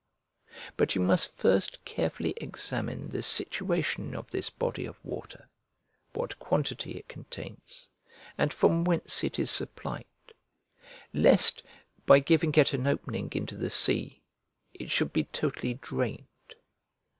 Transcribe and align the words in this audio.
But 0.77 0.95
you 0.95 1.01
must 1.01 1.37
first 1.37 1.85
carefully 1.85 2.33
examine 2.37 3.09
the 3.09 3.21
situation 3.21 4.15
of 4.15 4.31
this 4.31 4.49
body 4.49 4.87
of 4.87 4.97
water, 5.05 5.47
what 6.13 6.39
quantity 6.39 6.93
it 6.93 7.07
contains, 7.07 7.87
and 8.35 8.51
from 8.51 8.83
whence 8.83 9.23
it 9.23 9.37
is 9.37 9.51
supplied; 9.51 10.05
lest, 11.13 11.61
by 12.07 12.17
giving 12.17 12.55
it 12.57 12.73
an 12.73 12.87
opening 12.87 13.29
into 13.33 13.55
the 13.55 13.69
sea, 13.69 14.23
it 14.73 14.89
should 14.89 15.13
be 15.13 15.25
totally 15.25 15.75
drained. 15.75 16.55